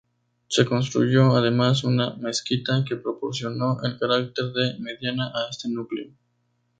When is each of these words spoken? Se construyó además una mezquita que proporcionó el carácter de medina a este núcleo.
Se 0.47 0.65
construyó 0.65 1.35
además 1.35 1.83
una 1.83 2.15
mezquita 2.15 2.83
que 2.87 2.95
proporcionó 2.95 3.77
el 3.83 3.99
carácter 3.99 4.45
de 4.51 4.79
medina 4.79 5.27
a 5.27 5.47
este 5.47 5.69
núcleo. 5.69 6.09